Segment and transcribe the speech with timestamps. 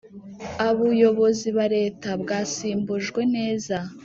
[0.67, 3.77] abuyubozi bareta bwasimbujwe neza